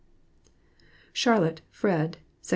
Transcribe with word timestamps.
CHARLET 1.13 1.61
FRED. 1.69 2.17
Sec. 2.41 2.49